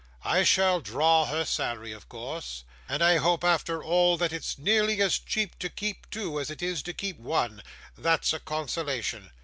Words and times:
'I 0.23 0.43
shall 0.45 0.81
draw 0.81 1.25
her 1.25 1.45
salary, 1.45 1.91
of 1.91 2.09
course, 2.09 2.63
and 2.89 3.03
I 3.03 3.17
hope 3.17 3.43
after 3.43 3.83
all 3.83 4.17
that 4.17 4.33
it's 4.33 4.57
nearly 4.57 4.99
as 4.99 5.19
cheap 5.19 5.59
to 5.59 5.69
keep 5.69 6.09
two 6.09 6.39
as 6.39 6.49
it 6.49 6.63
is 6.63 6.81
to 6.81 6.93
keep 6.95 7.19
one; 7.19 7.61
that's 7.95 8.33
a 8.33 8.39
consolation. 8.39 9.29